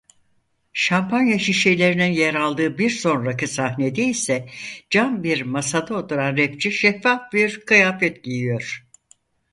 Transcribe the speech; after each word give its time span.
Şampanya 0.73 1.39
şişelerinin 1.39 2.11
yer 2.11 2.35
aldığı 2.35 2.77
bir 2.77 2.89
sonraki 2.89 3.47
sahnede 3.47 4.03
ise 4.03 4.47
cam 4.89 5.23
bir 5.23 5.41
masada 5.41 5.95
oturan 5.97 6.37
rapçi 6.37 6.71
şeffaf 6.71 7.31
bir 7.33 7.59
kıyafet 7.65 8.23
giyiyor. 8.23 8.85